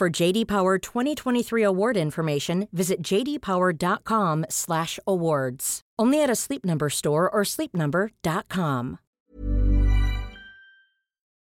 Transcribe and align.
For 0.00 0.08
JD 0.08 0.48
Power 0.48 0.78
2023 0.78 1.62
award 1.62 1.98
information, 1.98 2.68
visit 2.72 3.02
jdpower.com/awards. 3.04 5.80
Only 5.98 6.22
at 6.22 6.30
a 6.30 6.34
Sleep 6.34 6.64
Number 6.64 6.88
store 6.88 7.28
or 7.28 7.42
sleepnumber.com. 7.44 8.98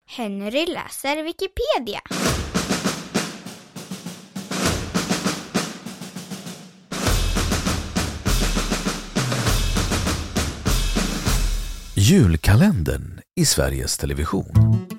Henry 0.06 0.66
läser 0.66 1.22
Wikipedia. 1.22 2.00
Julkalendern 11.94 13.20
i 13.34 13.44
Sveriges 13.44 13.96
Television. 13.96 14.95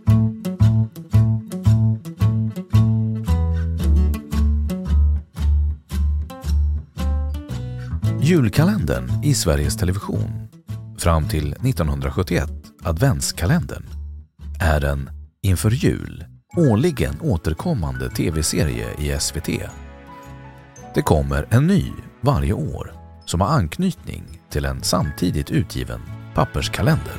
Julkalendern 8.27 9.23
i 9.23 9.33
Sveriges 9.33 9.77
Television 9.77 10.47
fram 10.97 11.27
till 11.27 11.53
1971, 11.53 12.49
adventskalendern, 12.83 13.83
är 14.59 14.85
en 14.85 15.09
inför 15.41 15.71
jul 15.71 16.25
årligen 16.57 17.21
återkommande 17.21 18.09
tv-serie 18.09 18.87
i 18.99 19.19
SVT. 19.19 19.49
Det 20.95 21.01
kommer 21.01 21.47
en 21.49 21.67
ny 21.67 21.91
varje 22.21 22.53
år 22.53 22.93
som 23.25 23.41
har 23.41 23.47
anknytning 23.47 24.23
till 24.49 24.65
en 24.65 24.83
samtidigt 24.83 25.51
utgiven 25.51 26.01
papperskalender. 26.35 27.15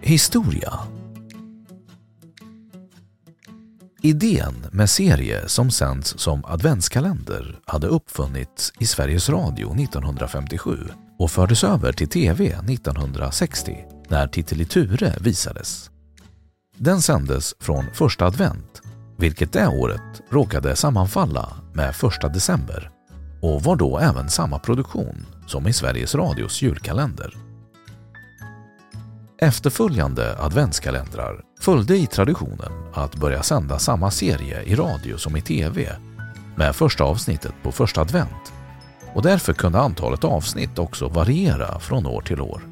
Historia 0.00 0.93
Idén 4.06 4.66
med 4.72 4.90
serie 4.90 5.48
som 5.48 5.70
sänds 5.70 6.18
som 6.18 6.44
adventskalender 6.44 7.58
hade 7.66 7.86
uppfunnits 7.86 8.72
i 8.80 8.86
Sveriges 8.86 9.28
Radio 9.28 9.74
1957 9.74 10.78
och 11.18 11.30
fördes 11.30 11.64
över 11.64 11.92
till 11.92 12.08
TV 12.08 12.44
1960 12.44 13.84
när 14.08 14.28
Titeliture 14.28 15.14
visades. 15.20 15.90
Den 16.76 17.02
sändes 17.02 17.54
från 17.60 17.84
första 17.94 18.26
advent, 18.26 18.82
vilket 19.18 19.52
det 19.52 19.66
året 19.66 20.22
råkade 20.30 20.76
sammanfalla 20.76 21.56
med 21.74 21.96
första 21.96 22.28
december 22.28 22.90
och 23.42 23.62
var 23.62 23.76
då 23.76 23.98
även 23.98 24.30
samma 24.30 24.58
produktion 24.58 25.26
som 25.46 25.66
i 25.66 25.72
Sveriges 25.72 26.14
Radios 26.14 26.62
julkalender. 26.62 27.36
Efterföljande 29.38 30.36
adventskalendrar 30.38 31.53
följde 31.64 31.96
i 31.96 32.06
traditionen 32.06 32.72
att 32.92 33.16
börja 33.16 33.42
sända 33.42 33.78
samma 33.78 34.10
serie 34.10 34.62
i 34.62 34.74
radio 34.74 35.16
som 35.16 35.36
i 35.36 35.40
TV 35.40 35.96
med 36.56 36.76
första 36.76 37.04
avsnittet 37.04 37.52
på 37.62 37.72
första 37.72 38.00
advent 38.00 38.52
och 39.14 39.22
därför 39.22 39.52
kunde 39.52 39.80
antalet 39.80 40.24
avsnitt 40.24 40.78
också 40.78 41.08
variera 41.08 41.78
från 41.78 42.06
år 42.06 42.20
till 42.20 42.40
år. 42.40 42.62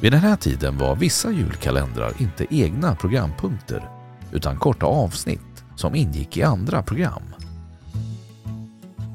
Vid 0.00 0.12
den 0.12 0.20
här 0.20 0.36
tiden 0.36 0.78
var 0.78 0.96
vissa 0.96 1.30
julkalendrar 1.30 2.12
inte 2.18 2.46
egna 2.50 2.94
programpunkter 2.94 3.90
utan 4.32 4.58
korta 4.58 4.86
avsnitt 4.86 5.64
som 5.76 5.94
ingick 5.94 6.36
i 6.36 6.42
andra 6.42 6.82
program. 6.82 7.34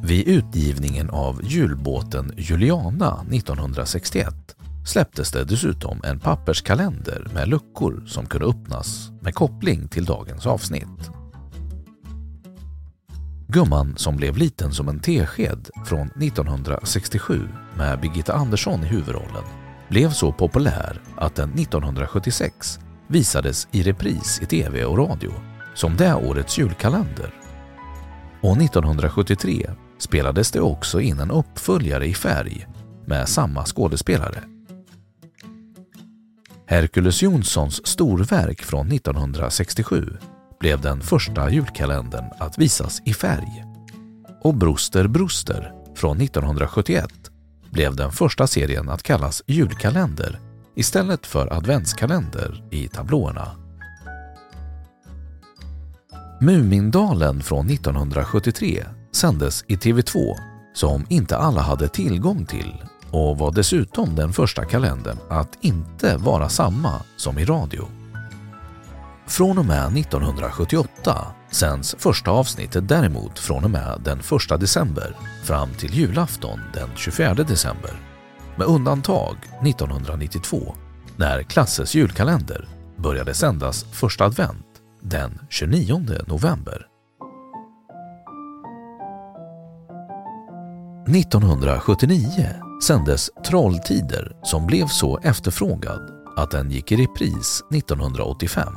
Vid 0.04 0.28
utgivningen 0.28 1.10
av 1.10 1.42
julbåten 1.44 2.34
Juliana 2.38 3.26
1961 3.32 4.57
släpptes 4.88 5.32
det 5.32 5.44
dessutom 5.44 6.02
en 6.04 6.20
papperskalender 6.20 7.28
med 7.34 7.48
luckor 7.48 8.04
som 8.06 8.26
kunde 8.26 8.48
öppnas 8.48 9.12
med 9.22 9.36
koppling 9.36 9.88
till 9.88 10.06
dagens 10.06 10.48
avsnitt. 10.48 11.12
Gumman 13.48 13.98
som 13.98 14.18
blev 14.18 14.38
liten 14.38 14.72
som 14.72 14.90
en 14.90 15.00
tesked 15.00 15.70
från 15.86 16.08
1967 16.08 17.50
med 17.78 18.00
Birgitta 18.00 18.34
Andersson 18.34 18.84
i 18.84 18.88
huvudrollen 18.88 19.44
blev 19.90 20.10
så 20.12 20.32
populär 20.32 21.02
att 21.18 21.36
den 21.36 21.54
1976 21.54 22.80
visades 23.08 23.68
i 23.72 23.84
repris 23.84 24.40
i 24.42 24.46
tv 24.46 24.86
och 24.86 24.98
radio 24.98 25.32
som 25.76 25.96
det 25.96 26.14
årets 26.14 26.60
julkalender. 26.60 27.34
Och 28.42 28.58
1973 28.58 29.70
spelades 30.00 30.52
det 30.52 30.62
också 30.62 31.02
in 31.02 31.20
en 31.20 31.32
uppföljare 31.32 32.06
i 32.08 32.14
färg 32.14 32.68
med 33.06 33.30
samma 33.30 33.66
skådespelare. 33.66 34.57
Hercules 36.70 37.22
Jonssons 37.22 37.88
storverk 37.88 38.64
från 38.64 38.92
1967 38.92 40.18
blev 40.60 40.82
den 40.82 41.02
första 41.02 41.50
julkalendern 41.50 42.26
att 42.40 42.58
visas 42.58 43.02
i 43.06 43.14
färg. 43.14 43.66
Och 44.42 44.56
Broster 44.56 45.08
Broster 45.08 45.74
från 45.96 46.22
1971 46.22 47.10
blev 47.72 47.96
den 47.96 48.12
första 48.12 48.48
serien 48.48 48.90
att 48.90 49.04
kallas 49.04 49.44
julkalender 49.48 50.40
istället 50.76 51.28
för 51.28 51.54
adventskalender 51.54 52.64
i 52.72 52.88
tablåerna. 52.88 53.52
Mumindalen 56.42 57.42
från 57.42 57.70
1973 57.70 58.86
sändes 59.12 59.64
i 59.68 59.76
TV2 59.76 60.36
som 60.74 61.06
inte 61.10 61.38
alla 61.38 61.62
hade 61.62 61.88
tillgång 61.88 62.46
till 62.46 62.74
och 63.12 63.38
var 63.38 63.52
dessutom 63.52 64.16
den 64.16 64.34
första 64.34 64.66
kalendern 64.66 65.18
att 65.30 65.58
inte 65.62 66.18
vara 66.18 66.50
samma 66.50 67.02
som 67.18 67.40
i 67.40 67.46
radio. 67.46 67.88
Från 69.28 69.58
och 69.58 69.66
med 69.66 69.98
1978 69.98 71.26
sänds 71.52 71.96
första 72.00 72.32
avsnittet 72.32 72.88
däremot 72.88 73.40
från 73.40 73.64
och 73.64 73.72
med 73.72 74.02
den 74.06 74.20
1 74.20 74.60
december 74.60 75.16
fram 75.44 75.70
till 75.74 75.94
julafton 75.94 76.60
den 76.74 76.90
24 76.96 77.34
december. 77.34 77.92
Med 78.56 78.68
undantag 78.68 79.36
1992 79.62 80.76
när 81.18 81.44
Klasses 81.44 81.96
julkalender 81.96 82.68
började 82.98 83.34
sändas 83.34 83.84
första 83.84 84.26
advent 84.26 84.66
den 85.02 85.40
29 85.50 86.06
november. 86.28 86.88
1979 91.08 92.67
sändes 92.84 93.30
Trolltider 93.46 94.32
som 94.44 94.68
blev 94.68 94.88
så 94.88 95.18
efterfrågad 95.18 96.12
att 96.36 96.52
den 96.52 96.72
gick 96.72 96.92
i 96.92 96.96
repris 96.96 97.64
1985. 97.74 98.74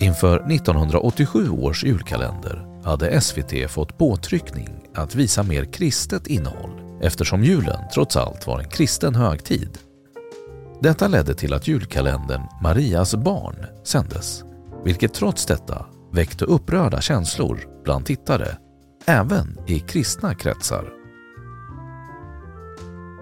Inför 0.00 0.52
1987 0.52 1.50
års 1.50 1.84
julkalender 1.84 2.82
hade 2.84 3.20
SVT 3.20 3.70
fått 3.70 3.98
påtryckning 3.98 4.68
att 4.94 5.14
visa 5.14 5.42
mer 5.42 5.64
kristet 5.64 6.26
innehåll 6.26 7.00
eftersom 7.02 7.44
julen 7.44 7.80
trots 7.94 8.16
allt 8.16 8.46
var 8.46 8.60
en 8.60 8.68
kristen 8.68 9.14
högtid. 9.14 9.78
Detta 10.80 11.08
ledde 11.08 11.34
till 11.34 11.54
att 11.54 11.68
julkalendern 11.68 12.42
Marias 12.62 13.14
barn 13.14 13.66
sändes, 13.84 14.44
vilket 14.84 15.14
trots 15.14 15.46
detta 15.46 15.86
väckte 16.12 16.44
upprörda 16.44 17.00
känslor 17.00 17.60
bland 17.84 18.06
tittare, 18.06 18.56
även 19.06 19.58
i 19.66 19.80
kristna 19.80 20.34
kretsar. 20.34 20.84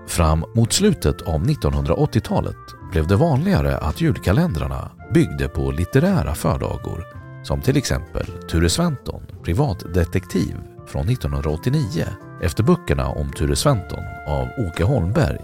Fram 0.06 0.44
mot 0.55 0.73
slutet 0.73 1.23
av 1.23 1.44
1980-talet 1.44 2.56
blev 2.93 3.06
det 3.06 3.17
vanligare 3.17 3.79
att 3.79 4.00
julkalendrarna 4.00 4.91
byggde 5.15 5.49
på 5.49 5.71
litterära 5.71 6.35
fördagor 6.35 7.05
som 7.43 7.61
till 7.61 7.77
exempel 7.77 8.27
Ture 8.50 8.71
Sventon, 8.71 9.23
privatdetektiv 9.43 10.56
från 10.87 11.09
1989 11.09 12.05
efter 12.43 12.62
böckerna 12.62 13.09
om 13.09 13.33
Ture 13.33 13.56
Sventon 13.56 14.05
av 14.29 14.49
Åke 14.59 14.85
Holmberg 14.85 15.41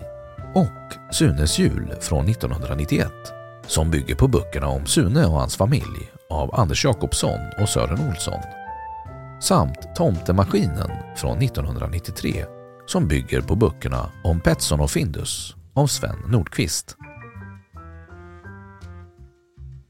och 0.54 1.14
Sunes 1.14 1.58
jul 1.58 1.94
från 2.00 2.28
1991 2.28 3.12
som 3.66 3.90
bygger 3.90 4.14
på 4.14 4.28
böckerna 4.28 4.68
om 4.68 4.86
Sune 4.86 5.26
och 5.26 5.32
hans 5.32 5.56
familj 5.56 6.12
av 6.30 6.54
Anders 6.54 6.84
Jakobsson 6.84 7.40
och 7.60 7.68
Sören 7.68 8.08
Olsson 8.08 8.40
samt 9.40 9.94
Tomtemaskinen 9.96 10.90
från 11.16 11.42
1993 11.42 12.44
som 12.86 13.08
bygger 13.08 13.40
på 13.40 13.56
böckerna 13.56 14.10
om 14.24 14.40
Petson 14.40 14.80
och 14.80 14.90
Findus 14.90 15.54
av 15.74 15.86
Sven 15.86 16.16
Nordqvist. 16.28 16.96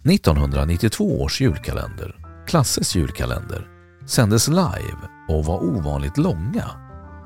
1992 0.04 1.22
års 1.22 1.40
julkalender, 1.40 2.16
Klasses 2.46 2.96
julkalender, 2.96 3.68
sändes 4.06 4.48
live 4.48 4.98
och 5.28 5.44
var 5.44 5.64
ovanligt 5.64 6.18
långa, 6.18 6.70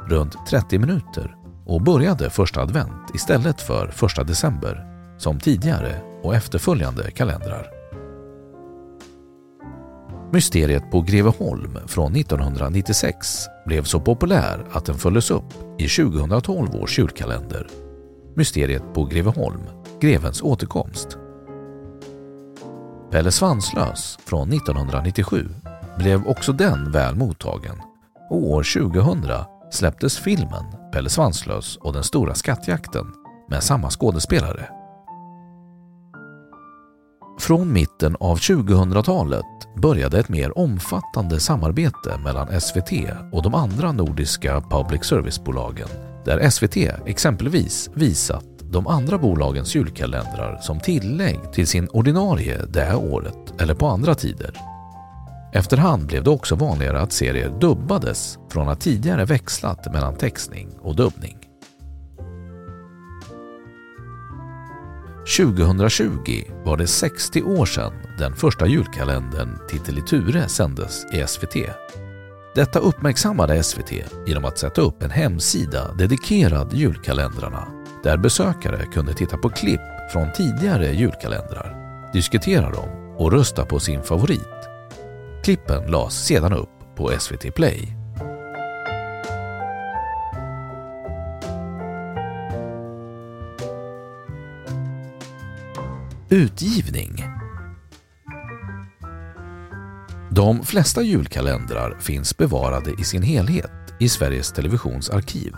runt 0.09 0.47
30 0.47 0.79
minuter 0.79 1.37
och 1.67 1.83
började 1.83 2.31
första 2.31 2.61
advent 2.63 3.15
istället 3.15 3.61
för 3.61 3.89
första 3.89 4.25
december 4.25 4.87
som 5.19 5.41
tidigare 5.41 6.03
och 6.23 6.35
efterföljande 6.35 7.11
kalendrar. 7.11 7.80
Mysteriet 10.33 10.91
på 10.91 11.01
Greveholm 11.01 11.79
från 11.87 12.17
1996 12.17 13.47
blev 13.67 13.85
så 13.85 14.01
populär 14.01 14.67
att 14.73 14.85
den 14.85 14.95
följdes 14.95 15.31
upp 15.31 15.55
i 15.79 15.89
2012 15.89 16.75
års 16.75 16.99
julkalender 16.99 17.67
Mysteriet 18.37 18.83
på 18.95 19.05
Greveholm, 19.05 19.61
Grevens 20.01 20.43
återkomst. 20.43 21.19
Pelle 23.11 23.31
Svanslös 23.31 24.19
från 24.25 24.53
1997 24.53 25.49
blev 25.99 26.27
också 26.27 26.53
den 26.53 26.93
väl 26.93 27.15
mottagen 27.15 27.77
och 28.31 28.51
år 28.51 28.91
2000 28.93 29.45
släpptes 29.71 30.19
filmen 30.19 30.65
Pelle 30.93 31.11
Svanslös 31.11 31.77
och 31.77 31.93
den 31.93 32.05
stora 32.05 32.35
skattjakten 32.35 33.07
med 33.49 33.63
samma 33.63 33.91
skådespelare. 33.91 34.80
Från 37.41 37.73
mitten 37.73 38.17
av 38.21 38.39
2000-talet 38.39 39.47
började 39.77 40.19
ett 40.19 40.29
mer 40.29 40.59
omfattande 40.59 41.41
samarbete 41.41 42.19
mellan 42.25 42.61
SVT 42.61 42.93
och 43.33 43.43
de 43.43 43.55
andra 43.55 43.93
nordiska 43.93 44.61
public 44.61 45.05
service-bolagen 45.05 45.89
där 46.25 46.51
SVT 46.51 46.77
exempelvis 47.07 47.91
visat 47.95 48.45
de 48.61 48.87
andra 48.87 49.19
bolagens 49.19 49.75
julkalendrar 49.75 50.59
som 50.61 50.81
tillägg 50.81 51.53
till 51.53 51.67
sin 51.67 51.89
ordinarie 51.89 52.61
det 52.69 52.81
här 52.81 52.97
året 52.97 53.61
eller 53.61 53.75
på 53.75 53.87
andra 53.87 54.15
tider. 54.15 54.55
Efterhand 55.53 56.07
blev 56.07 56.25
det 56.25 56.31
också 56.31 56.55
vanligare 56.55 57.01
att 57.01 57.13
serier 57.13 57.59
dubbades 57.61 58.39
från 58.51 58.69
att 58.69 58.81
tidigare 58.81 59.25
växlat 59.25 59.93
mellan 59.93 60.17
textning 60.17 60.69
och 60.83 60.97
dubbning. 60.97 61.40
2020 65.27 66.45
var 66.65 66.77
det 66.77 66.87
60 66.87 67.43
år 67.43 67.67
sedan 67.67 67.93
den 68.19 68.35
första 68.35 68.67
julkalendern 68.67 69.59
Titteliture 69.69 70.49
sändes 70.49 71.05
i 71.13 71.25
SVT. 71.27 71.57
Detta 72.55 72.79
uppmärksammade 72.79 73.63
SVT 73.63 73.93
genom 74.27 74.45
att 74.45 74.59
sätta 74.59 74.81
upp 74.81 75.03
en 75.03 75.11
hemsida 75.11 75.93
dedikerad 75.93 76.73
julkalendrarna 76.73 77.69
där 78.03 78.17
besökare 78.17 78.87
kunde 78.87 79.15
titta 79.15 79.37
på 79.37 79.49
klipp 79.49 79.81
från 80.13 80.33
tidigare 80.33 80.93
julkalendrar, 80.93 81.77
diskutera 82.13 82.71
dem 82.71 83.17
och 83.17 83.33
rösta 83.33 83.65
på 83.65 83.81
sin 83.81 84.03
favorit. 84.03 84.69
Klippen 85.45 85.91
lades 85.91 86.27
sedan 86.27 86.53
upp 86.53 86.97
på 86.97 87.13
SVT 87.19 87.55
Play. 87.55 88.00
Utgivning 96.33 97.25
De 100.31 100.63
flesta 100.63 101.03
julkalendrar 101.03 101.99
finns 102.01 102.37
bevarade 102.37 102.91
i 102.91 103.05
sin 103.05 103.23
helhet 103.23 103.71
i 104.01 104.09
Sveriges 104.09 104.53
Televisions 104.53 105.11
arkiv. 105.11 105.55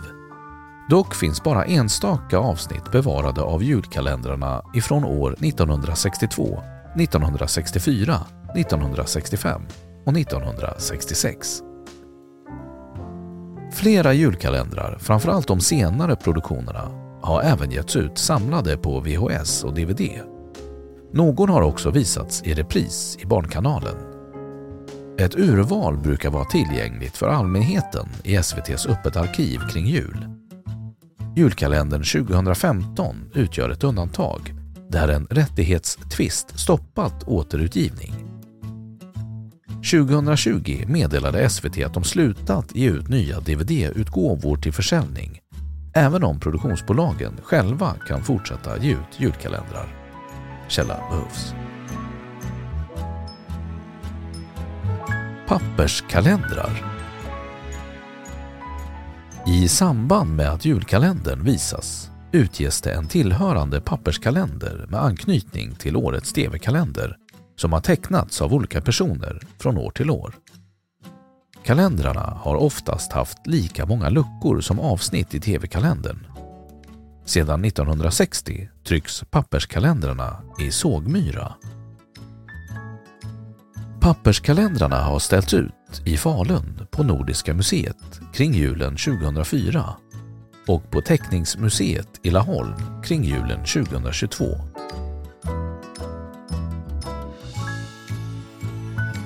Dock 0.89 1.15
finns 1.15 1.43
bara 1.43 1.65
enstaka 1.65 2.37
avsnitt 2.37 2.91
bevarade 2.91 3.41
av 3.41 3.63
julkalendrarna 3.63 4.63
ifrån 4.75 5.03
år 5.03 5.31
1962, 5.31 6.63
1964, 6.95 8.19
1965 8.55 9.61
och 10.05 10.17
1966. 10.17 11.59
Flera 13.73 14.13
julkalendrar, 14.13 14.97
framförallt 14.99 15.47
de 15.47 15.59
senare 15.59 16.15
produktionerna, 16.15 16.91
har 17.21 17.41
även 17.41 17.71
getts 17.71 17.95
ut 17.95 18.17
samlade 18.17 18.77
på 18.77 18.99
VHS 18.99 19.63
och 19.63 19.73
DVD. 19.73 20.32
Någon 21.13 21.49
har 21.49 21.61
också 21.61 21.91
visats 21.91 22.43
i 22.43 22.53
repris 22.53 23.17
i 23.21 23.25
Barnkanalen. 23.25 23.95
Ett 25.19 25.35
urval 25.35 25.97
brukar 25.97 26.29
vara 26.29 26.45
tillgängligt 26.45 27.17
för 27.17 27.27
allmänheten 27.27 28.09
i 28.23 28.35
SVTs 28.35 28.85
Öppet 28.85 29.15
arkiv 29.15 29.59
kring 29.71 29.85
jul. 29.85 30.27
Julkalendern 31.35 32.03
2015 32.03 33.15
utgör 33.33 33.69
ett 33.69 33.83
undantag 33.83 34.53
där 34.89 35.07
en 35.07 35.27
rättighetstvist 35.29 36.59
stoppat 36.59 37.23
återutgivning. 37.23 38.13
2020 39.91 40.85
meddelade 40.87 41.49
SVT 41.49 41.85
att 41.85 41.93
de 41.93 42.03
slutat 42.03 42.75
ge 42.75 42.89
ut 42.89 43.07
nya 43.07 43.39
DVD-utgåvor 43.39 44.57
till 44.57 44.73
försäljning 44.73 45.39
även 45.93 46.23
om 46.23 46.39
produktionsbolagen 46.39 47.33
själva 47.43 47.93
kan 48.07 48.23
fortsätta 48.23 48.77
ge 48.77 48.91
ut 48.91 49.19
julkalendrar. 49.19 50.02
Källa 50.73 50.99
behövs. 51.09 51.53
Papperskalendrar 55.47 56.93
I 59.47 59.67
samband 59.67 60.35
med 60.35 60.49
att 60.49 60.65
julkalendern 60.65 61.43
visas 61.43 62.11
utges 62.31 62.81
det 62.81 62.93
en 62.93 63.07
tillhörande 63.07 63.81
papperskalender 63.81 64.85
med 64.89 65.03
anknytning 65.03 65.75
till 65.75 65.95
årets 65.95 66.33
TV-kalender 66.33 67.17
som 67.55 67.73
har 67.73 67.79
tecknats 67.79 68.41
av 68.41 68.53
olika 68.53 68.81
personer 68.81 69.41
från 69.59 69.77
år 69.77 69.91
till 69.91 70.09
år. 70.09 70.35
Kalendrarna 71.65 72.37
har 72.41 72.55
oftast 72.55 73.11
haft 73.11 73.47
lika 73.47 73.85
många 73.85 74.09
luckor 74.09 74.61
som 74.61 74.79
avsnitt 74.79 75.33
i 75.33 75.39
TV-kalendern. 75.39 76.32
Sedan 77.25 77.65
1960 77.65 78.69
trycks 78.83 79.23
papperskalendrarna 79.31 80.41
i 80.59 80.71
sågmyra. 80.71 81.53
Papperskalendrarna 84.01 85.01
har 85.01 85.19
ställts 85.19 85.53
ut 85.53 86.01
i 86.05 86.17
Falun 86.17 86.87
på 86.91 87.03
Nordiska 87.03 87.53
museet 87.53 88.21
kring 88.33 88.53
julen 88.53 88.95
2004 88.95 89.95
och 90.67 90.91
på 90.91 91.01
Teckningsmuseet 91.01 92.19
i 92.23 92.29
Laholm 92.29 93.03
kring 93.03 93.23
julen 93.23 93.65
2022. 93.65 94.45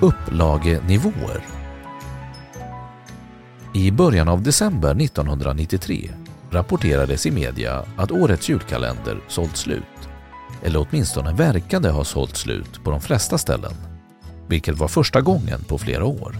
Upplagenivåer 0.02 1.46
I 3.74 3.92
början 3.92 4.30
av 4.30 4.44
december 4.44 5.02
1993 5.02 6.12
rapporterades 6.52 7.26
i 7.26 7.32
media 7.32 7.86
att 7.98 8.12
årets 8.12 8.50
julkalender 8.50 9.20
sålt 9.28 9.58
slut. 9.58 9.84
Eller 10.64 10.88
åtminstone 10.90 11.34
verkade 11.34 11.90
ha 11.90 12.04
sålt 12.04 12.38
slut 12.38 12.84
på 12.84 12.92
de 12.92 13.02
flesta 13.02 13.38
ställen. 13.38 13.74
Vilket 14.48 14.78
var 14.78 14.88
första 14.88 15.22
gången 15.22 15.64
på 15.68 15.78
flera 15.78 16.06
år. 16.06 16.36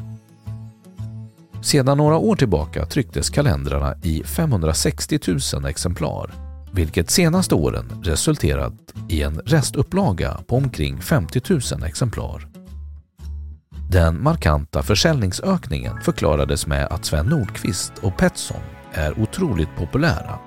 Sedan 1.62 1.98
några 1.98 2.18
år 2.18 2.36
tillbaka 2.36 2.86
trycktes 2.86 3.30
kalendrarna 3.30 3.96
i 4.04 4.24
560 4.24 5.20
000 5.54 5.66
exemplar 5.66 6.48
vilket 6.78 7.10
senaste 7.10 7.56
åren 7.56 8.02
resulterat 8.04 8.74
i 9.10 9.22
en 9.22 9.42
restupplaga 9.46 10.38
på 10.48 10.56
omkring 10.56 11.02
50 11.02 11.42
000 11.50 11.84
exemplar. 11.84 12.48
Den 13.90 14.24
markanta 14.24 14.84
försäljningsökningen 14.84 16.02
förklarades 16.02 16.68
med 16.68 16.86
att 16.86 17.06
Sven 17.06 17.26
Nordqvist 17.26 17.92
och 18.02 18.18
Petson 18.18 18.62
är 18.98 19.20
otroligt 19.20 19.76
populära. 19.78 20.40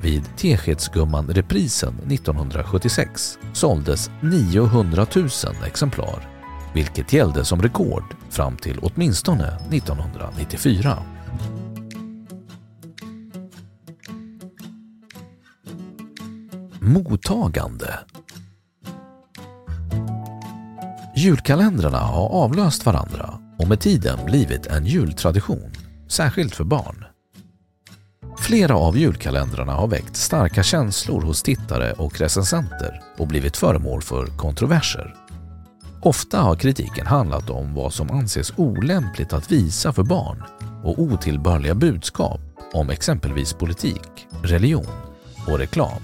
Vid 0.00 0.22
Teskedsgumman-reprisen 0.36 1.94
1976 2.12 3.38
såldes 3.52 4.10
900 4.20 5.06
000 5.16 5.28
exemplar, 5.66 6.28
vilket 6.74 7.12
gällde 7.12 7.44
som 7.44 7.62
rekord 7.62 8.04
fram 8.30 8.56
till 8.56 8.78
åtminstone 8.82 9.58
1994. 9.70 10.98
Mottagande 16.80 17.98
Julkalendrarna 21.16 21.98
har 21.98 22.28
avlöst 22.28 22.86
varandra 22.86 23.38
och 23.58 23.68
med 23.68 23.80
tiden 23.80 24.18
blivit 24.26 24.66
en 24.66 24.86
jultradition, 24.86 25.72
särskilt 26.08 26.54
för 26.54 26.64
barn. 26.64 27.04
Flera 28.42 28.76
av 28.76 28.98
julkalendrarna 28.98 29.72
har 29.72 29.86
väckt 29.86 30.16
starka 30.16 30.62
känslor 30.62 31.22
hos 31.22 31.42
tittare 31.42 31.92
och 31.92 32.20
recensenter 32.20 33.00
och 33.16 33.28
blivit 33.28 33.56
föremål 33.56 34.02
för 34.02 34.26
kontroverser. 34.26 35.14
Ofta 36.00 36.40
har 36.40 36.56
kritiken 36.56 37.06
handlat 37.06 37.50
om 37.50 37.74
vad 37.74 37.92
som 37.92 38.10
anses 38.10 38.52
olämpligt 38.56 39.32
att 39.32 39.52
visa 39.52 39.92
för 39.92 40.02
barn 40.02 40.42
och 40.84 40.98
otillbörliga 40.98 41.74
budskap 41.74 42.40
om 42.72 42.90
exempelvis 42.90 43.52
politik, 43.52 44.26
religion 44.42 44.96
och 45.48 45.58
reklam. 45.58 46.02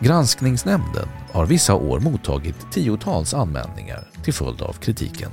Granskningsnämnden 0.00 1.08
har 1.32 1.46
vissa 1.46 1.74
år 1.74 2.00
mottagit 2.00 2.72
tiotals 2.72 3.34
anmälningar 3.34 4.08
till 4.24 4.34
följd 4.34 4.62
av 4.62 4.72
kritiken. 4.72 5.30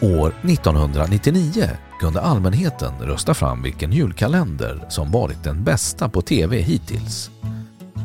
År 0.00 0.34
1999 0.42 1.70
kunde 2.04 2.20
allmänheten 2.20 2.92
rösta 3.00 3.34
fram 3.34 3.62
vilken 3.62 3.92
julkalender 3.92 4.86
som 4.88 5.10
varit 5.10 5.44
den 5.44 5.64
bästa 5.64 6.08
på 6.08 6.22
TV 6.22 6.60
hittills. 6.60 7.30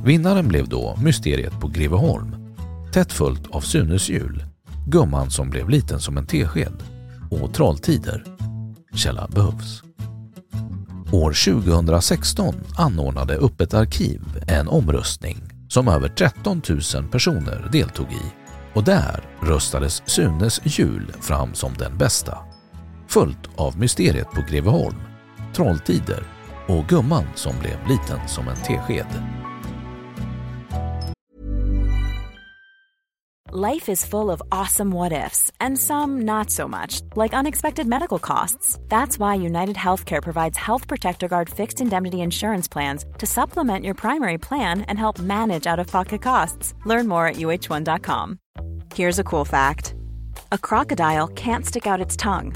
Vinnaren 0.06 0.48
blev 0.48 0.68
då 0.70 0.98
Mysteriet 1.04 1.60
på 1.60 1.68
Greveholm, 1.68 2.56
tätt 2.94 3.14
följt 3.14 3.48
av 3.52 3.62
Sunes 3.62 4.10
jul, 4.10 4.44
Gumman 4.88 5.32
som 5.32 5.50
blev 5.50 5.70
liten 5.70 6.00
som 6.00 6.18
en 6.18 6.26
tesked 6.26 6.84
och 7.32 7.54
Trolltider. 7.54 8.24
Källa 8.96 9.28
behövs. 9.28 9.84
År 11.12 11.62
2016 11.64 12.56
anordnade 12.78 13.36
Öppet 13.38 13.74
arkiv 13.74 14.22
en 14.48 14.68
omröstning 14.68 15.38
som 15.70 15.88
över 15.88 16.10
13 16.10 16.62
000 16.96 17.08
personer 17.12 17.70
deltog 17.72 18.08
i 18.12 18.34
och 18.74 18.84
där 18.84 19.24
röstades 19.42 20.04
Sunes 20.06 20.62
jul 20.64 21.12
fram 21.22 21.54
som 21.54 21.74
den 21.74 21.98
bästa. 21.98 22.49
Följt 23.10 23.50
av 23.56 23.80
Mysteriet 23.80 24.32
på 24.32 24.42
Greveholm, 24.50 25.02
Trolltider 25.56 26.24
och 26.68 26.86
Gumman 26.86 27.26
som 27.36 27.54
blev 27.60 27.88
liten 27.88 28.28
som 28.28 28.48
en 28.48 28.56
tesked. 28.56 29.24
Life 33.52 33.92
is 33.92 34.06
full 34.06 34.30
of 34.30 34.42
awesome 34.52 34.96
what 34.96 35.12
ifs, 35.12 35.52
and 35.60 35.78
some 35.78 36.22
not 36.22 36.52
so 36.52 36.68
much, 36.68 37.02
like 37.16 37.40
unexpected 37.40 37.88
medical 37.88 38.20
costs. 38.20 38.80
That's 38.90 39.18
why 39.18 39.46
United 39.46 39.76
Healthcare 39.76 40.22
provides 40.22 40.58
Health 40.58 40.88
Protector 40.88 41.28
Guard 41.28 41.50
fixed 41.50 41.82
indemnity 41.82 42.18
insurance 42.18 42.68
plans 42.72 43.06
to 43.18 43.26
supplement 43.26 43.86
your 43.86 43.96
primary 43.96 44.38
plan 44.38 44.82
and 44.82 45.00
help 45.00 45.20
manage 45.20 45.66
out 45.72 45.80
of 45.80 45.88
pocket 45.88 46.22
costs. 46.22 46.76
Learn 46.86 47.08
more 47.08 47.30
at 47.30 47.38
uh1.com. 47.38 48.38
Here's 48.96 49.20
a 49.20 49.24
cool 49.24 49.46
fact 49.46 49.96
a 50.52 50.58
crocodile 50.58 51.28
can't 51.28 51.66
stick 51.66 51.88
out 51.88 52.02
its 52.02 52.16
tongue. 52.16 52.56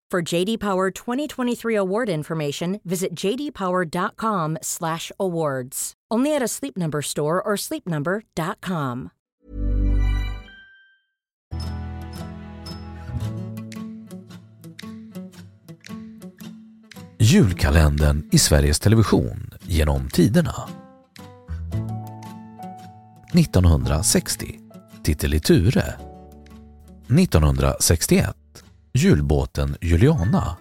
For 0.11 0.33
JD 0.33 0.59
Power 0.59 0.91
2023 0.91 1.77
award 1.77 2.09
information, 2.09 2.81
visit 2.83 3.15
jdpower.com/awards. 3.15 5.93
Only 6.11 6.35
at 6.35 6.41
a 6.41 6.47
Sleep 6.47 6.77
Number 6.77 7.01
store 7.01 7.41
or 7.41 7.55
sleepnumber.com. 7.55 9.09
Julkalendern 17.17 18.27
i 18.31 18.37
Sveriges 18.37 18.79
Television 18.79 19.49
genom 19.67 20.09
tiderna. 20.09 20.67
1960 23.33 24.59
Titel 25.03 25.33
i 25.33 25.39
Ture 25.39 25.97
1961 27.07 28.40
Julbåten 28.93 29.77
Juliana 29.81 30.57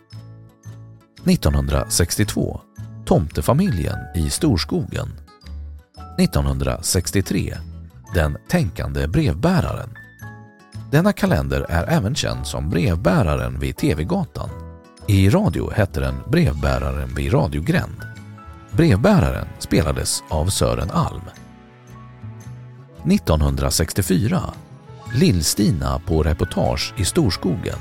1962 1.25 2.61
Tomtefamiljen 3.07 3.99
i 4.15 4.31
Storskogen 4.31 5.09
1963 6.19 7.57
Den 8.15 8.37
tänkande 8.49 9.09
brevbäraren 9.09 9.91
Denna 10.91 11.13
kalender 11.13 11.67
är 11.69 11.85
även 11.89 12.15
känd 12.15 12.47
som 12.47 12.71
Brevbäraren 12.71 13.59
vid 13.59 13.77
TV-gatan. 13.77 14.51
I 15.09 15.31
radio 15.31 15.71
hette 15.71 16.01
den 16.01 16.15
Brevbäraren 16.29 17.15
vid 17.15 17.33
Radiogränd. 17.35 18.03
Brevbäraren 18.73 19.47
spelades 19.59 20.23
av 20.29 20.47
Sören 20.47 20.91
Alm. 20.91 21.25
1964 23.05 24.41
Lill-Stina 25.15 26.01
på 26.07 26.23
reportage 26.23 26.95
i 26.97 27.05
Storskogen. 27.05 27.79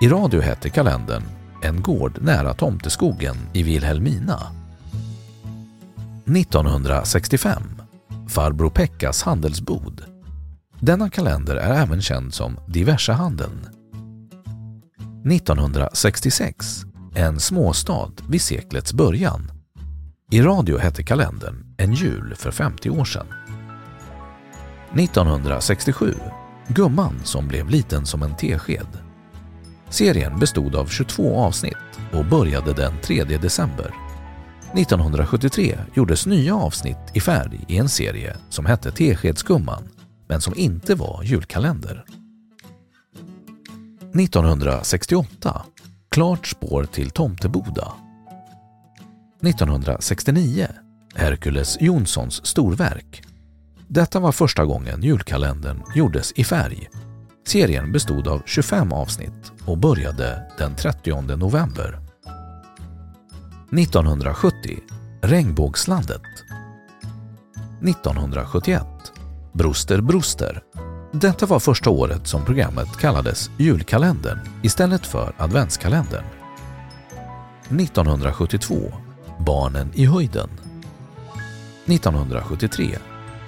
I 0.00 0.08
radio 0.08 0.40
hette 0.40 0.70
kalendern 0.70 1.22
En 1.62 1.82
gård 1.82 2.18
nära 2.22 2.54
Tomteskogen 2.54 3.36
i 3.52 3.62
Vilhelmina. 3.62 4.40
1965 6.26 7.62
Farbror 8.28 8.70
Pekkas 8.70 9.22
handelsbod. 9.22 10.04
Denna 10.80 11.10
kalender 11.10 11.56
är 11.56 11.82
även 11.82 12.02
känd 12.02 12.34
som 12.34 12.56
Diversehandeln. 12.66 13.66
1966 15.30 16.82
En 17.14 17.40
småstad 17.40 18.12
vid 18.28 18.42
seklets 18.42 18.92
början. 18.92 19.50
I 20.30 20.42
radio 20.42 20.78
hette 20.78 21.02
kalendern 21.02 21.74
En 21.76 21.92
jul 21.92 22.34
för 22.36 22.50
50 22.50 22.90
år 22.90 23.04
sedan. 23.04 23.26
1967 24.94 26.14
Gumman 26.68 27.20
som 27.24 27.48
blev 27.48 27.70
liten 27.70 28.06
som 28.06 28.22
en 28.22 28.36
tesked. 28.36 29.05
Serien 29.90 30.38
bestod 30.38 30.76
av 30.76 30.86
22 30.86 31.36
avsnitt 31.36 31.76
och 32.12 32.24
började 32.24 32.72
den 32.72 32.92
3 33.02 33.24
december. 33.24 33.94
1973 34.74 35.78
gjordes 35.94 36.26
nya 36.26 36.54
avsnitt 36.56 36.98
i 37.14 37.20
färg 37.20 37.64
i 37.68 37.78
en 37.78 37.88
serie 37.88 38.36
som 38.48 38.66
hette 38.66 38.90
Teskedsgumman 38.92 39.88
men 40.28 40.40
som 40.40 40.54
inte 40.56 40.94
var 40.94 41.22
julkalender. 41.22 42.04
1968 44.14 45.62
Klart 46.10 46.46
spår 46.46 46.84
till 46.84 47.10
Tomteboda. 47.10 47.92
1969 49.42 50.68
Herkules 51.14 51.76
Jonssons 51.80 52.46
storverk. 52.46 53.22
Detta 53.88 54.20
var 54.20 54.32
första 54.32 54.64
gången 54.64 55.02
julkalendern 55.02 55.82
gjordes 55.94 56.32
i 56.32 56.44
färg. 56.44 56.88
Serien 57.46 57.92
bestod 57.92 58.28
av 58.28 58.42
25 58.46 58.92
avsnitt 58.92 59.52
och 59.66 59.78
började 59.78 60.42
den 60.58 60.76
30 60.76 61.36
november. 61.36 62.00
1970 63.72 64.80
Regnbågslandet 65.22 66.22
1971 67.82 68.82
Broster 69.52 70.00
Broster 70.00 70.62
detta 71.20 71.46
var 71.46 71.58
första 71.58 71.90
året 71.90 72.26
som 72.26 72.44
programmet 72.44 72.96
kallades 72.98 73.50
julkalendern 73.58 74.38
istället 74.62 75.06
för 75.06 75.34
adventskalendern. 75.38 76.24
1972 77.68 78.74
Barnen 79.38 79.90
i 79.94 80.06
höjden 80.06 80.48
1973 81.86 82.98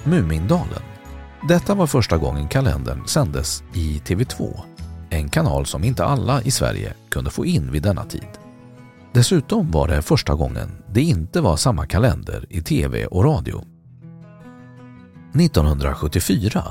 Mumindalen. 0.04 0.97
Detta 1.42 1.74
var 1.74 1.86
första 1.86 2.16
gången 2.16 2.48
kalendern 2.48 3.06
sändes 3.06 3.62
i 3.74 3.98
TV2, 3.98 4.60
en 5.10 5.28
kanal 5.28 5.66
som 5.66 5.84
inte 5.84 6.04
alla 6.04 6.42
i 6.42 6.50
Sverige 6.50 6.94
kunde 7.10 7.30
få 7.30 7.46
in 7.46 7.72
vid 7.72 7.82
denna 7.82 8.04
tid. 8.04 8.28
Dessutom 9.12 9.70
var 9.70 9.88
det 9.88 10.02
första 10.02 10.34
gången 10.34 10.82
det 10.92 11.02
inte 11.02 11.40
var 11.40 11.56
samma 11.56 11.86
kalender 11.86 12.46
i 12.50 12.62
TV 12.62 13.06
och 13.06 13.24
radio. 13.24 13.64
1974 15.34 16.62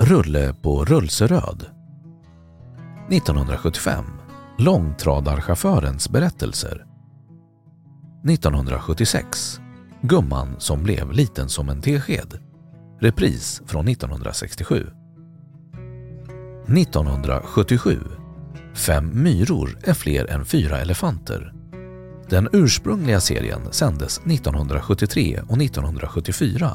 Rulle 0.00 0.54
på 0.54 0.84
Rullseröd 0.84 1.66
1975 3.10 4.04
Långtradarchaufförens 4.58 6.08
berättelser 6.08 6.86
1976 8.28 9.60
Gumman 10.00 10.54
som 10.58 10.82
blev 10.82 11.12
liten 11.12 11.48
som 11.48 11.68
en 11.68 11.82
tesked 11.82 12.38
Repris 13.00 13.62
från 13.66 13.88
1967 13.88 14.86
1977 16.68 18.00
Fem 18.74 19.22
myror 19.22 19.78
är 19.82 19.94
fler 19.94 20.30
än 20.30 20.44
fyra 20.44 20.78
elefanter. 20.78 21.52
Den 22.28 22.48
ursprungliga 22.52 23.20
serien 23.20 23.60
sändes 23.70 24.18
1973 24.18 25.40
och 25.48 25.62
1974 25.62 26.70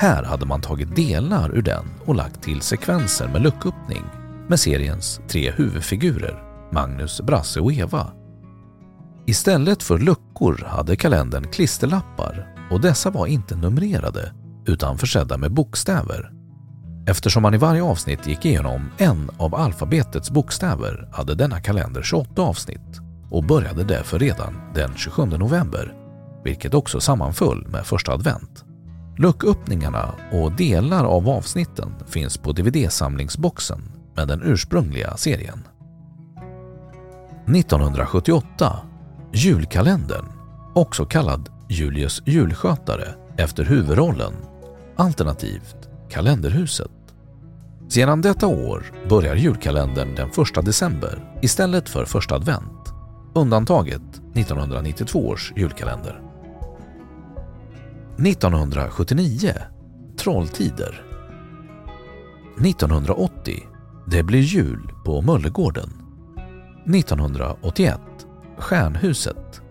här 0.00 0.22
hade 0.22 0.46
man 0.46 0.60
tagit 0.60 0.96
delar 0.96 1.56
ur 1.56 1.62
den 1.62 1.84
och 2.04 2.14
lagt 2.14 2.42
till 2.42 2.60
sekvenser 2.60 3.28
med 3.28 3.42
lucköppning 3.42 4.02
med 4.48 4.60
seriens 4.60 5.20
tre 5.28 5.50
huvudfigurer, 5.50 6.42
Magnus, 6.72 7.20
Brasse 7.20 7.60
och 7.60 7.72
Eva. 7.72 8.12
Istället 9.26 9.82
för 9.82 9.98
luckor 9.98 10.64
hade 10.66 10.96
kalendern 10.96 11.48
klisterlappar 11.48 12.56
och 12.70 12.80
dessa 12.80 13.10
var 13.10 13.26
inte 13.26 13.56
numrerade 13.56 14.32
utan 14.68 14.98
försedda 14.98 15.36
med 15.36 15.52
bokstäver. 15.52 16.30
Eftersom 17.06 17.42
man 17.42 17.54
i 17.54 17.58
varje 17.58 17.82
avsnitt 17.82 18.26
gick 18.26 18.44
igenom 18.44 18.90
en 18.98 19.30
av 19.38 19.54
alfabetets 19.54 20.30
bokstäver 20.30 21.08
hade 21.12 21.34
denna 21.34 21.60
kalender 21.60 22.02
28 22.02 22.42
avsnitt 22.42 23.00
och 23.30 23.44
började 23.44 23.84
därför 23.84 24.18
redan 24.18 24.60
den 24.74 24.96
27 24.96 25.24
november, 25.24 25.94
vilket 26.44 26.74
också 26.74 27.00
sammanföll 27.00 27.66
med 27.68 27.86
första 27.86 28.12
advent. 28.12 28.64
Lucköppningarna 29.18 30.14
och 30.32 30.52
delar 30.52 31.04
av 31.04 31.28
avsnitten 31.28 31.94
finns 32.06 32.38
på 32.38 32.52
DVD-samlingsboxen 32.52 33.80
med 34.16 34.28
den 34.28 34.42
ursprungliga 34.44 35.16
serien. 35.16 35.68
1978 37.46 38.76
Julkalendern, 39.32 40.24
också 40.74 41.04
kallad 41.04 41.48
Julius 41.68 42.22
julskötare 42.26 43.14
efter 43.36 43.64
huvudrollen, 43.64 44.32
alternativt 44.98 45.76
Kalenderhuset. 46.10 46.90
Sedan 47.88 48.20
detta 48.20 48.46
år 48.46 48.92
börjar 49.08 49.34
julkalendern 49.36 50.14
den 50.14 50.28
1 50.28 50.64
december 50.64 51.38
istället 51.42 51.88
för 51.88 52.04
första 52.04 52.34
advent, 52.34 52.92
undantaget 53.34 54.02
1992 54.34 55.28
års 55.28 55.52
julkalender. 55.56 56.22
1979 58.18 59.52
Trolltider 60.18 61.04
1980 62.64 63.62
Det 64.06 64.22
blir 64.22 64.40
jul 64.40 64.92
på 65.04 65.22
Möllegården 65.22 65.90
1981 66.94 68.00
Stjärnhuset 68.58 69.62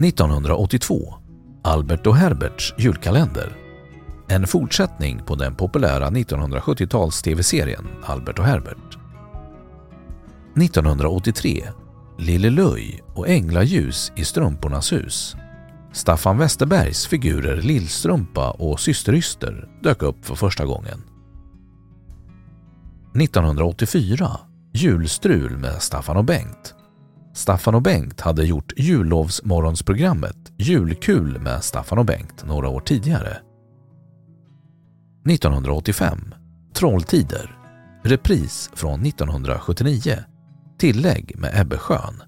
1982 0.00 1.14
Albert 1.64 2.06
och 2.06 2.16
Herberts 2.16 2.74
julkalender 2.78 3.65
en 4.28 4.46
fortsättning 4.46 5.22
på 5.26 5.34
den 5.34 5.54
populära 5.54 6.10
1970-tals 6.10 7.22
tv-serien 7.22 7.88
Albert 8.04 8.38
och 8.38 8.44
Herbert 8.44 8.98
1983 10.56 11.64
Lille 12.18 12.50
Löj 12.50 13.02
och 13.14 13.28
Änglaljus 13.28 14.12
i 14.16 14.24
Strumpornas 14.24 14.92
hus 14.92 15.36
Staffan 15.92 16.38
Westerbergs 16.38 17.06
figurer 17.06 17.62
Lillstrumpa 17.62 18.50
och 18.50 18.80
Syster-Yster 18.80 19.68
dök 19.82 20.02
upp 20.02 20.26
för 20.26 20.34
första 20.34 20.64
gången. 20.64 21.02
1984 23.14 24.30
Julstrul 24.72 25.56
med 25.56 25.82
Staffan 25.82 26.16
och 26.16 26.24
Bengt. 26.24 26.74
Staffan 27.34 27.74
och 27.74 27.82
Bengt 27.82 28.20
hade 28.20 28.44
gjort 28.44 28.72
jullovsmorgonsprogrammet 28.76 30.36
Julkul 30.58 31.40
med 31.40 31.64
Staffan 31.64 31.98
och 31.98 32.04
Bengt 32.04 32.44
några 32.46 32.68
år 32.68 32.80
tidigare. 32.80 33.45
1985 35.30 36.34
Trolltider. 36.74 37.58
Repris 38.04 38.70
från 38.74 39.06
1979. 39.06 40.18
Tillägg 40.78 41.32
med 41.38 41.60
Ebbe 41.60 41.78
Schön. 41.78 42.22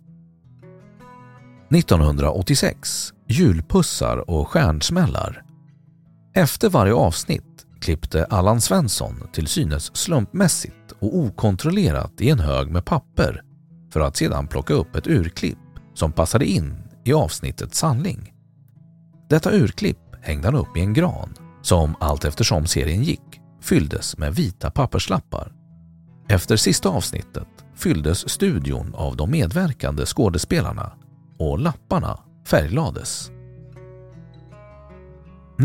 1986 1.74 3.12
julpussar 3.28 4.30
och 4.30 4.48
stjärnsmällar. 4.48 5.42
Efter 6.34 6.70
varje 6.70 6.94
avsnitt 6.94 7.66
klippte 7.80 8.24
Allan 8.24 8.60
Svensson 8.60 9.28
till 9.32 9.46
synes 9.46 9.96
slumpmässigt 9.96 10.92
och 11.00 11.18
okontrollerat 11.18 12.20
i 12.20 12.30
en 12.30 12.40
hög 12.40 12.70
med 12.70 12.84
papper 12.84 13.42
för 13.92 14.00
att 14.00 14.16
sedan 14.16 14.46
plocka 14.46 14.74
upp 14.74 14.96
ett 14.96 15.06
urklipp 15.06 15.58
som 15.94 16.12
passade 16.12 16.46
in 16.46 16.76
i 17.04 17.12
avsnittets 17.12 17.82
handling. 17.82 18.32
Detta 19.28 19.52
urklipp 19.52 19.98
hängde 20.22 20.48
han 20.48 20.54
upp 20.54 20.76
i 20.76 20.80
en 20.80 20.94
gran 20.94 21.34
som 21.62 21.94
allt 22.00 22.24
eftersom 22.24 22.66
serien 22.66 23.02
gick 23.02 23.40
fylldes 23.62 24.18
med 24.18 24.34
vita 24.34 24.70
papperslappar. 24.70 25.52
Efter 26.28 26.56
sista 26.56 26.88
avsnittet 26.88 27.48
fylldes 27.76 28.28
studion 28.30 28.94
av 28.94 29.16
de 29.16 29.30
medverkande 29.30 30.06
skådespelarna 30.06 30.92
och 31.38 31.58
lapparna 31.58 32.18
färglades. 32.46 33.30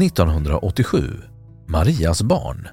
1987 0.01 1.21
Marias 1.67 2.21
barn 2.21 2.67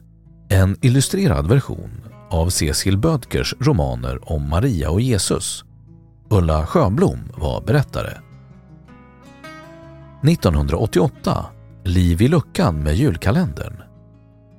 En 0.48 0.76
illustrerad 0.80 1.48
version 1.48 1.90
av 2.30 2.48
Cecil 2.48 2.98
Bödkers 2.98 3.54
romaner 3.60 4.32
om 4.32 4.48
Maria 4.48 4.90
och 4.90 5.00
Jesus. 5.00 5.64
Ulla 6.30 6.66
Sjöblom 6.66 7.18
var 7.36 7.60
berättare. 7.60 8.18
1988 10.22 11.46
Liv 11.84 12.22
i 12.22 12.28
luckan 12.28 12.82
med 12.82 12.94
julkalendern. 12.94 13.82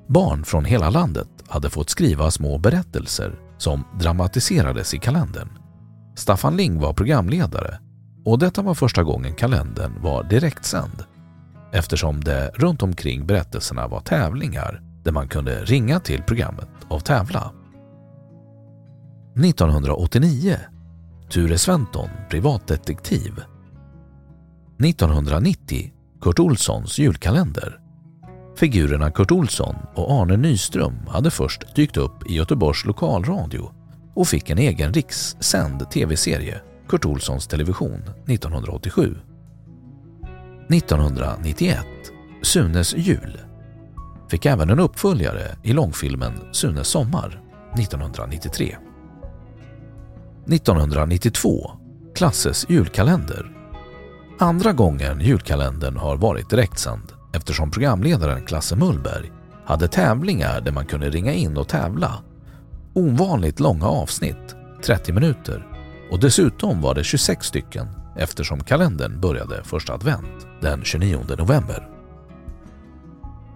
Barn 0.08 0.44
från 0.44 0.66
hela 0.66 0.90
landet 0.90 1.28
hade 1.48 1.70
fått 1.70 1.90
skriva 1.90 2.32
små 2.32 2.58
berättelser 2.58 3.40
som 3.58 3.84
dramatiserades 4.00 4.94
i 4.94 4.98
kalendern. 4.98 5.50
Staffan 6.16 6.58
Ling 6.58 6.80
var 6.80 6.94
programledare 6.94 7.80
och 8.26 8.40
detta 8.40 8.62
var 8.62 8.74
första 8.74 9.04
gången 9.04 9.36
kalendern 9.36 10.02
var 10.02 10.24
direktsänd 10.24 11.04
eftersom 11.74 12.24
det 12.24 12.52
runt 12.56 12.84
omkring 12.84 13.26
berättelserna 13.26 13.88
var 13.88 14.00
tävlingar 14.00 14.82
där 15.04 15.12
man 15.12 15.28
kunde 15.28 15.64
ringa 15.66 16.00
till 16.00 16.24
programmet 16.24 16.70
och 16.90 17.06
tävla. 17.06 17.52
1989 19.36 20.58
Ture 21.30 21.58
Sventon, 21.58 22.10
privatdetektiv. 22.30 23.34
1990 24.84 25.92
Kurt 26.22 26.40
Olssons 26.40 27.00
julkalender. 27.00 27.80
Figurerna 28.56 29.12
Kurt 29.12 29.32
Olsson 29.32 29.76
och 29.96 30.12
Arne 30.12 30.38
Nyström 30.38 31.08
hade 31.08 31.32
först 31.32 31.76
dykt 31.76 31.98
upp 31.98 32.30
i 32.30 32.34
Göteborgs 32.34 32.86
lokalradio 32.86 33.72
och 34.16 34.28
fick 34.28 34.50
en 34.50 34.58
egen 34.58 34.94
rikssänd 34.94 35.90
tv-serie 35.90 36.62
Kurt 36.88 37.06
Olssons 37.06 37.48
Television 37.48 38.02
1987. 38.28 39.16
1991 40.70 41.86
Sunes 42.42 42.96
jul 42.98 43.40
fick 44.30 44.46
även 44.46 44.70
en 44.70 44.80
uppföljare 44.80 45.58
i 45.64 45.74
långfilmen 45.74 46.34
Sunes 46.52 46.88
sommar 46.88 47.42
1993. 47.78 48.78
1992 50.48 51.72
Klasses 52.16 52.70
julkalender 52.70 53.51
Andra 54.42 54.74
gången 54.74 55.22
julkalendern 55.22 55.98
har 55.98 56.18
varit 56.18 56.50
direktsänd 56.50 57.14
eftersom 57.34 57.72
programledaren 57.72 58.46
Klasse 58.46 58.76
Mullberg 58.76 59.32
hade 59.66 59.88
tävlingar 59.88 60.62
där 60.62 60.72
man 60.72 60.86
kunde 60.86 61.10
ringa 61.10 61.34
in 61.34 61.58
och 61.58 61.68
tävla. 61.68 62.24
Ovanligt 62.94 63.60
långa 63.60 63.86
avsnitt, 63.86 64.56
30 64.86 65.14
minuter. 65.14 65.68
Och 66.12 66.20
dessutom 66.20 66.82
var 66.82 66.96
det 66.96 67.04
26 67.04 67.46
stycken 67.46 67.88
eftersom 68.18 68.64
kalendern 68.64 69.20
började 69.20 69.64
första 69.64 69.94
advent 69.94 70.48
den 70.62 70.84
29 70.84 71.20
november. 71.38 71.90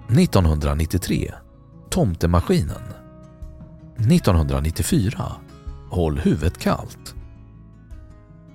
1993 0.10 1.34
Tomtemaskinen 1.90 2.84
1994 3.98 5.32
Håll 5.90 6.20
huvudet 6.20 6.58
kallt 6.58 7.16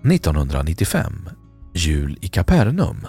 1995 0.04 1.28
Jul 1.74 2.18
i 2.20 2.28
Kapernaum 2.28 3.06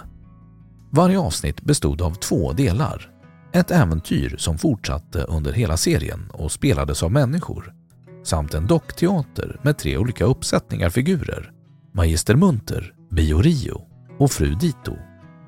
Varje 0.90 1.18
avsnitt 1.18 1.62
bestod 1.62 2.02
av 2.02 2.14
två 2.14 2.52
delar. 2.52 3.10
Ett 3.52 3.70
äventyr 3.70 4.36
som 4.38 4.58
fortsatte 4.58 5.22
under 5.22 5.52
hela 5.52 5.76
serien 5.76 6.30
och 6.32 6.52
spelades 6.52 7.02
av 7.02 7.12
människor 7.12 7.74
samt 8.22 8.54
en 8.54 8.66
dockteater 8.66 9.60
med 9.62 9.78
tre 9.78 9.98
olika 9.98 10.24
uppsättningar 10.24 10.90
figurer 10.90 11.52
Magister 11.92 12.34
Munter, 12.34 12.94
Bio 13.10 13.38
Rio 13.38 13.82
och 14.18 14.30
Fru 14.30 14.54
Dito 14.54 14.96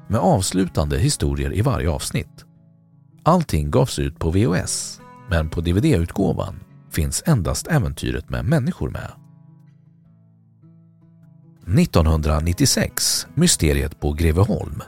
med 0.09 0.21
avslutande 0.21 0.99
historier 0.99 1.55
i 1.55 1.61
varje 1.61 1.91
avsnitt. 1.91 2.45
Allting 3.23 3.71
gavs 3.71 3.99
ut 3.99 4.19
på 4.19 4.31
VHS 4.31 5.01
men 5.31 5.51
på 5.51 5.61
DVD-utgåvan 5.61 6.61
finns 6.91 7.23
endast 7.27 7.67
äventyret 7.67 8.31
med 8.31 8.45
människor 8.45 8.91
med. 8.91 9.11
1996 11.67 13.27
Mysteriet 13.35 14.01
på 14.01 14.13
Greveholm 14.13 14.83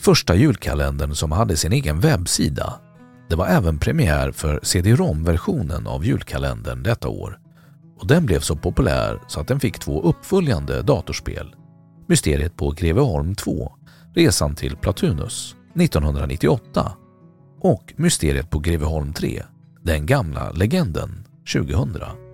Första 0.00 0.34
julkalendern 0.34 1.14
som 1.14 1.32
hade 1.32 1.56
sin 1.56 1.72
egen 1.72 2.00
webbsida. 2.00 2.80
Det 3.28 3.36
var 3.36 3.46
även 3.46 3.78
premiär 3.78 4.32
för 4.32 4.60
CD-ROM-versionen 4.62 5.86
av 5.86 6.04
julkalendern 6.04 6.82
detta 6.82 7.08
år 7.08 7.38
och 7.98 8.06
den 8.06 8.26
blev 8.26 8.40
så 8.40 8.56
populär 8.56 9.22
så 9.28 9.40
att 9.40 9.48
den 9.48 9.60
fick 9.60 9.78
två 9.78 10.02
uppföljande 10.02 10.82
datorspel. 10.82 11.54
Mysteriet 12.08 12.56
på 12.56 12.70
Greveholm 12.70 13.34
2, 13.34 13.72
Resan 14.14 14.54
till 14.54 14.76
Platunus 14.76 15.56
1998 15.74 16.92
och 17.60 17.94
Mysteriet 17.96 18.50
på 18.50 18.58
Greveholm 18.58 19.12
3, 19.12 19.42
Den 19.82 20.06
gamla 20.06 20.50
legenden 20.50 21.24
2000. 21.52 22.25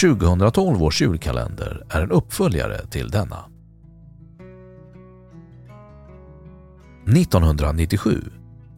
2012 0.00 0.82
års 0.82 1.02
julkalender 1.02 1.86
är 1.90 2.02
en 2.02 2.10
uppföljare 2.10 2.86
till 2.86 3.10
denna. 3.10 3.44
1997 7.06 8.24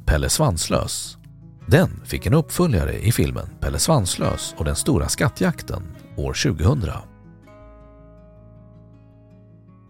Pelle 0.07 0.29
Svanslös. 0.29 1.18
Den 1.66 1.90
fick 2.05 2.26
en 2.26 2.35
uppföljare 2.35 3.07
i 3.07 3.12
filmen 3.12 3.48
Pelle 3.61 3.79
Svanslös 3.79 4.55
och 4.59 4.64
den 4.64 4.76
stora 4.76 5.09
skattjakten 5.09 5.83
år 6.16 6.52
2000. 6.52 6.90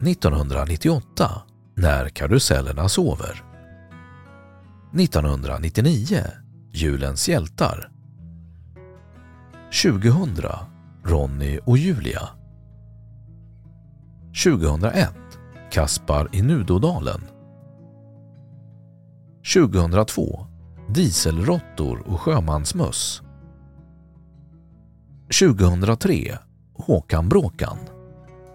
1998 0.01 1.43
När 1.75 2.09
karusellerna 2.09 2.89
sover. 2.89 3.45
1999 4.95 6.23
Julens 6.73 7.29
hjältar. 7.29 7.91
2000 9.83 10.76
Ronny 11.09 11.59
och 11.65 11.79
Julia. 11.79 12.29
2001 14.45 15.15
Kaspar 15.71 16.29
i 16.33 16.43
Nudodalen. 16.43 17.21
2002 19.55 20.47
Dieselråttor 20.89 21.99
och 22.07 22.21
sjömansmöss. 22.21 23.23
2003 25.41 26.39
Håkan 26.75 27.29
Bråkan 27.29 27.79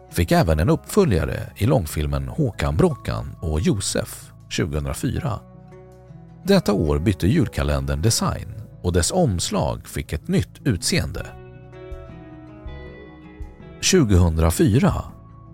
fick 0.10 0.32
även 0.32 0.60
en 0.60 0.70
uppföljare 0.70 1.40
i 1.58 1.66
långfilmen 1.66 2.28
Håkan 2.28 2.78
Bråkan 2.78 3.36
och 3.42 3.62
Josef 3.62 4.32
2004. 4.58 5.40
Detta 6.44 6.74
år 6.74 7.00
bytte 7.00 7.28
julkalendern 7.28 8.02
design 8.02 8.54
och 8.82 8.94
dess 8.94 9.12
omslag 9.12 9.88
fick 9.88 10.14
ett 10.14 10.28
nytt 10.28 10.62
utseende. 10.66 11.41
2004 13.82 15.04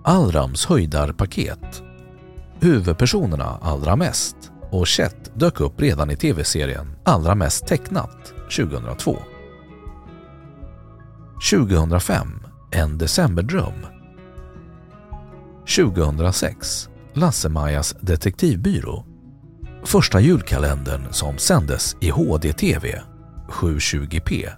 Allrams 0.04 0.66
höjdarpaket. 0.66 1.84
Huvudpersonerna 2.60 3.60
allra 3.62 3.96
mest. 3.96 4.36
Och 4.72 4.88
Chet 4.88 5.32
dök 5.40 5.60
upp 5.60 5.82
redan 5.82 6.12
i 6.12 6.16
tv-serien 6.16 6.96
Allra 7.04 7.36
mest 7.36 7.68
tecknat 7.68 8.34
2002. 8.58 9.18
2005 11.52 12.28
En 12.72 12.98
decemberdröm. 12.98 13.86
2006 15.76 16.90
Lasse-Majas 17.14 17.96
detektivbyrå. 18.02 19.06
Första 19.84 20.20
julkalendern 20.20 21.08
som 21.12 21.38
sändes 21.38 21.96
i 22.02 22.10
HD-TV 22.10 23.02
720p 23.50 24.50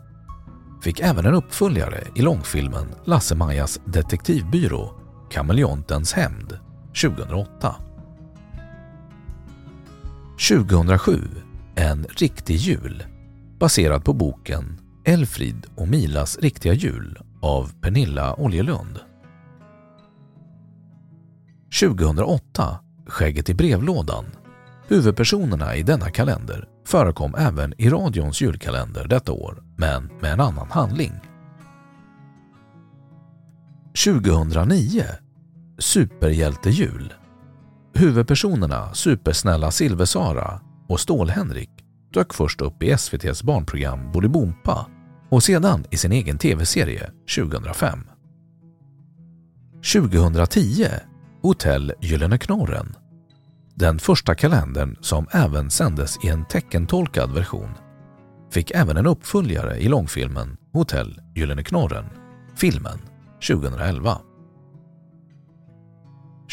fick 0.82 1.00
även 1.00 1.26
en 1.26 1.34
uppföljare 1.34 2.04
i 2.16 2.22
långfilmen 2.22 2.88
Lasse-Majas 3.06 3.80
detektivbyrå 3.86 4.94
Kameleontens 5.30 6.14
hämnd 6.14 6.60
2008. 7.02 7.76
2007 10.50 11.22
En 11.76 12.06
riktig 12.10 12.56
jul 12.56 13.04
baserad 13.60 14.06
på 14.06 14.14
boken 14.14 14.80
Elfrid 15.06 15.66
och 15.76 15.88
Milas 15.88 16.38
riktiga 16.38 16.74
jul 16.74 17.18
av 17.42 17.72
Pernilla 17.82 18.36
Oljelund. 18.36 19.00
2008 21.82 22.80
Skägget 23.08 23.50
i 23.50 23.54
brevlådan. 23.54 24.26
Huvudpersonerna 24.88 25.76
i 25.76 25.84
denna 25.84 26.10
kalender 26.10 26.68
förekom 26.86 27.36
även 27.36 27.74
i 27.82 27.90
radions 27.90 28.42
julkalender 28.42 29.08
detta 29.08 29.32
år, 29.32 29.64
men 29.80 30.10
med 30.22 30.34
en 30.34 30.40
annan 30.40 30.68
handling. 30.72 31.14
2009 34.06 35.04
Superhjältejul. 35.80 37.14
Huvudpersonerna 37.94 38.94
Supersnälla 38.94 39.72
Silversara 39.72 40.62
och 40.88 41.00
Stål-Henrik 41.00 41.70
dök 42.14 42.34
först 42.34 42.62
upp 42.62 42.84
i 42.84 42.92
SVTs 42.92 43.44
barnprogram 43.44 44.12
Bolibompa 44.12 44.88
och 45.30 45.44
sedan 45.44 45.86
i 45.92 45.98
sin 45.98 46.12
egen 46.12 46.38
tv-serie 46.38 47.12
2005. 47.36 48.00
2010 49.94 50.86
Hotell 51.42 51.94
Gyllene 52.02 52.38
Knorren. 52.38 52.96
Den 53.76 54.00
första 54.00 54.36
kalendern 54.36 54.96
som 55.02 55.28
även 55.32 55.70
sändes 55.70 56.26
i 56.26 56.28
en 56.28 56.46
teckentolkad 56.46 57.34
version 57.34 57.70
fick 58.52 58.72
även 58.72 58.98
en 58.98 59.06
uppföljare 59.06 59.78
i 59.78 59.88
långfilmen 59.88 60.58
Hotell 60.74 61.22
Gyllene 61.36 61.64
Knorren, 61.64 62.06
filmen 62.56 63.00
2011. 63.48 64.22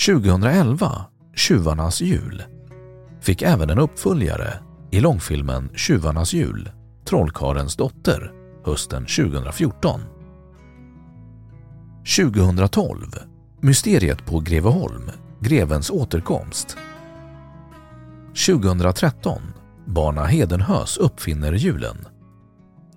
2011 0.07 1.07
Tjuvarnas 1.35 2.01
jul 2.01 2.43
fick 3.21 3.43
även 3.43 3.71
en 3.71 3.79
uppföljare 3.79 4.59
i 4.91 5.01
långfilmen 5.01 5.71
Tjuvarnas 5.75 6.35
jul, 6.35 6.71
Trollkarens 7.05 7.77
dotter, 7.77 8.33
hösten 8.65 9.07
2014. 9.07 10.01
2012 12.17 13.07
Mysteriet 13.61 14.27
på 14.27 14.41
Greveholm, 14.41 15.11
Grevens 15.41 15.91
återkomst. 15.91 16.77
2013 18.47 19.43
Barna 19.87 20.25
Hedenhös 20.25 20.97
uppfinner 20.97 21.53
julen. 21.53 21.97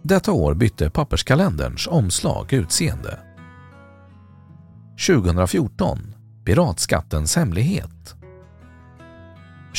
Detta 0.01 0.31
år 0.31 0.53
bytte 0.53 0.89
papperskalenderns 0.89 1.87
omslag 1.87 2.53
utseende. 2.53 3.19
2014 5.07 6.15
Piratskattens 6.45 7.35
hemlighet 7.35 8.15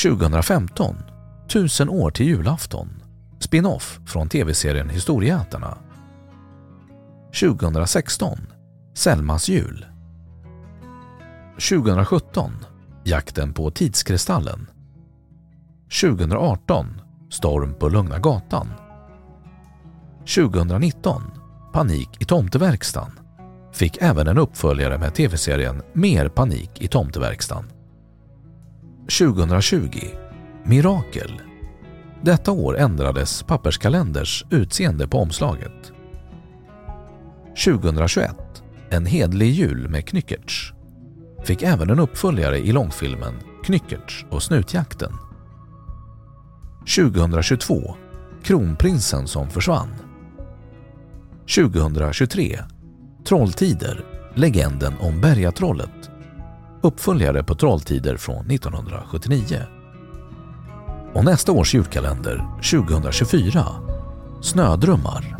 2015 0.03 0.97
Tusen 1.49 1.89
år 1.89 2.11
till 2.11 2.27
julafton 2.27 3.03
Spin-off 3.39 4.01
från 4.07 4.29
tv-serien 4.29 4.89
Historieätarna 4.89 5.79
2016 7.41 8.39
Selmas 8.95 9.49
jul 9.49 9.87
2017 11.71 12.53
Jakten 13.05 13.55
på 13.55 13.71
tidskristallen 13.71 14.67
2018 16.01 17.00
Storm 17.31 17.75
på 17.75 17.89
Lugna 17.89 18.19
gatan. 18.19 18.69
2019 20.37 21.23
Panik 21.73 22.09
i 22.21 22.25
tomteverkstan. 22.25 23.21
Fick 23.73 23.99
även 24.01 24.27
en 24.27 24.39
uppföljare 24.39 24.99
med 24.99 25.15
tv-serien 25.15 25.83
Mer 25.93 26.29
panik 26.29 26.71
i 26.75 26.89
tomteverkstan. 26.89 27.65
2020 29.19 29.89
Mirakel. 30.65 31.41
Detta 32.23 32.53
år 32.53 32.79
ändrades 32.79 33.43
papperskalenders 33.43 34.45
utseende 34.51 35.09
på 35.09 35.19
omslaget. 35.19 35.93
2021, 37.65 38.37
En 38.91 39.07
hedlig 39.07 39.51
jul 39.51 39.89
med 39.89 40.07
Knyckertz, 40.07 40.73
fick 41.45 41.63
även 41.63 41.91
en 41.91 42.01
uppföljare 42.01 42.59
i 42.59 42.73
långfilmen 42.73 43.35
Knyckertz 43.65 44.25
och 44.31 44.43
snutjakten. 44.43 45.30
2022, 46.81 47.95
Kronprinsen 48.43 49.29
som 49.29 49.51
försvann. 49.51 49.89
2023, 51.57 52.59
Trolltider, 53.29 54.05
legenden 54.35 54.95
om 55.01 55.21
Bergatrollet, 55.21 56.11
uppföljare 56.83 57.45
på 57.45 57.55
Trolltider 57.55 58.17
från 58.17 58.51
1979. 58.51 59.63
Och 61.15 61.25
nästa 61.25 61.53
års 61.53 61.75
julkalender 61.75 62.49
2024 62.63 63.65
Snödrömmar. 64.43 65.40